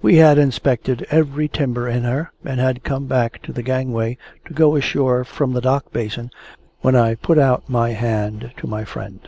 [0.00, 4.52] We had inspected every timber in her, and had come back to the gangway to
[4.54, 6.30] go ashore from the dock basin,
[6.80, 9.18] when I put out my hand to my friend.